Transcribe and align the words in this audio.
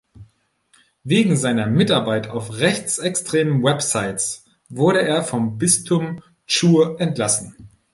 Wegen 1.03 1.37
seiner 1.37 1.67
Mitarbeit 1.67 2.27
auf 2.27 2.57
rechtsextremen 2.57 3.61
Websites 3.61 4.45
wurde 4.67 5.03
er 5.03 5.23
vom 5.23 5.59
Bistum 5.59 6.23
Chur 6.47 6.99
entlassen. 6.99 7.69